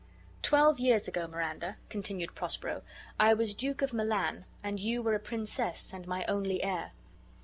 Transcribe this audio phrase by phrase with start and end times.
[0.41, 2.81] "Twelve years ago, Miranda," continued Prospero,
[3.19, 6.93] "I was Duke of Milan, and you were a princess, and my only heir.